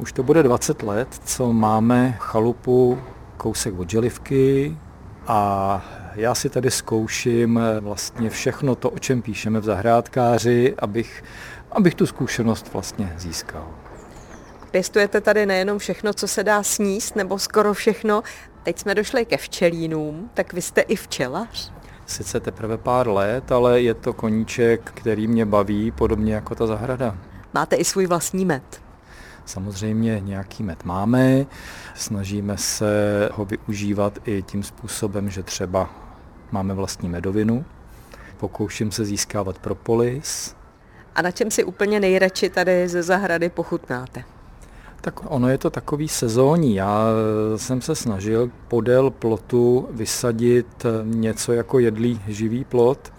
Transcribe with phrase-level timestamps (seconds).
[0.00, 2.98] Už to bude 20 let, co máme chalupu
[3.36, 4.76] kousek od Želivky
[5.26, 5.82] a
[6.14, 11.24] já si tady zkouším vlastně všechno to, o čem píšeme v zahrádkáři, abych,
[11.72, 13.68] abych tu zkušenost vlastně získal.
[14.70, 18.22] Pěstujete tady nejenom všechno, co se dá sníst, nebo skoro všechno.
[18.62, 21.72] Teď jsme došli ke včelínům, tak vy jste i včelař?
[22.06, 27.18] Sice teprve pár let, ale je to koníček, který mě baví, podobně jako ta zahrada.
[27.54, 28.89] Máte i svůj vlastní med?
[29.44, 31.46] Samozřejmě nějaký med máme,
[31.94, 35.90] snažíme se ho využívat i tím způsobem, že třeba
[36.52, 37.64] máme vlastní medovinu,
[38.36, 40.56] pokouším se získávat propolis.
[41.14, 44.24] A na čem si úplně nejradši tady ze zahrady pochutnáte?
[45.00, 46.74] Tak ono je to takový sezónní.
[46.74, 47.04] Já
[47.56, 53.12] jsem se snažil podél plotu vysadit něco jako jedlý živý plot.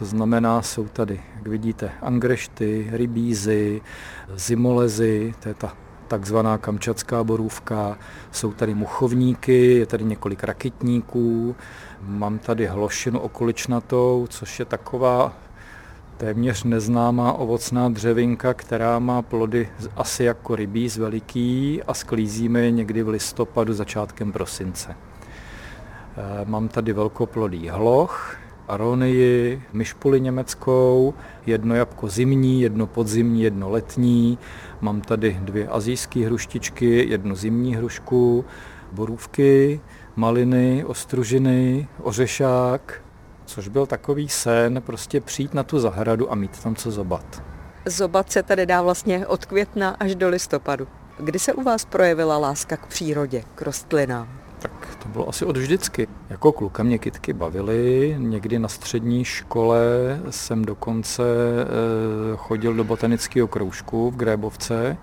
[0.00, 3.80] To znamená, jsou tady, jak vidíte, angrešty, rybízy,
[4.34, 5.76] zimolezy, to je ta
[6.08, 7.98] takzvaná kamčatská borůvka,
[8.32, 11.56] jsou tady muchovníky, je tady několik rakitníků,
[12.02, 15.32] mám tady hlošinu okoličnatou, což je taková
[16.16, 23.02] téměř neznámá ovocná dřevinka, která má plody asi jako rybíz veliký a sklízíme je někdy
[23.02, 24.94] v listopadu, začátkem prosince.
[24.96, 31.14] Eh, mám tady velkoplodý hloch, aronii, myšpuli německou,
[31.46, 34.38] jedno jabko zimní, jedno podzimní, jedno letní.
[34.80, 38.44] Mám tady dvě azijské hruštičky, jednu zimní hrušku,
[38.92, 39.80] borůvky,
[40.16, 43.02] maliny, ostružiny, ořešák,
[43.44, 47.42] což byl takový sen, prostě přijít na tu zahradu a mít tam co zobat.
[47.86, 50.88] Zobat se tady dá vlastně od května až do listopadu.
[51.18, 54.28] Kdy se u vás projevila láska k přírodě, k rostlinám?
[54.62, 56.08] Tak to bylo asi od vždycky.
[56.30, 59.80] Jako kluka mě kytky bavily, někdy na střední škole
[60.30, 64.96] jsem dokonce eh, chodil do botanického kroužku v Grébovce,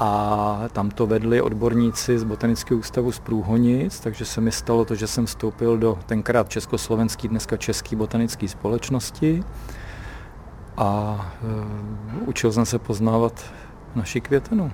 [0.00, 4.94] a tam to vedli odborníci z Botanického ústavu z Průhonic, takže se mi stalo to,
[4.94, 9.44] že jsem vstoupil do tenkrát československý, dneska český botanické společnosti
[10.76, 11.20] a
[12.22, 13.44] e, učil jsem se poznávat
[13.94, 14.72] naši květenu.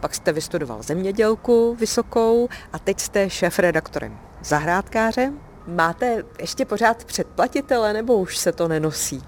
[0.00, 5.38] Pak jste vystudoval zemědělku vysokou a teď jste šéf-redaktorem zahrádkářem.
[5.66, 9.22] Máte ještě pořád předplatitele nebo už se to nenosí?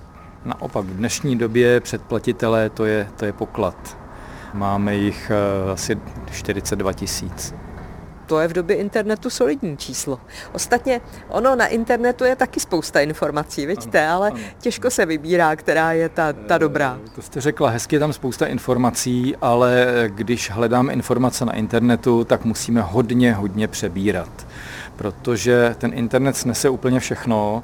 [0.45, 3.99] Naopak, v dnešní době předplatitelé to je, to je poklad.
[4.55, 5.99] Máme jich eh, asi
[6.33, 7.55] 42 tisíc.
[8.31, 10.21] To je v době internetu solidní číslo.
[10.53, 14.41] Ostatně ono na internetu je taky spousta informací, vidíte, ale ano.
[14.61, 16.99] těžko se vybírá, která je ta, ta dobrá.
[17.07, 22.25] Eh, to jste řekla, hezky je tam spousta informací, ale když hledám informace na internetu,
[22.25, 24.47] tak musíme hodně, hodně přebírat,
[24.97, 27.63] protože ten internet snese úplně všechno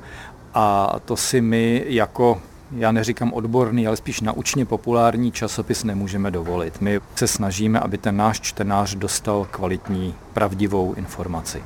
[0.54, 2.40] a to si my jako
[2.70, 6.80] já neříkám odborný, ale spíš naučně populární časopis nemůžeme dovolit.
[6.80, 11.62] My se snažíme, aby ten náš čtenář dostal kvalitní, pravdivou informaci.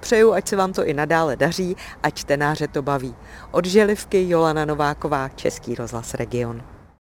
[0.00, 3.14] Přeju, ať se vám to i nadále daří, ať čtenáře to baví.
[3.50, 6.62] Od Želivky Jolana Nováková, Český rozhlas Region.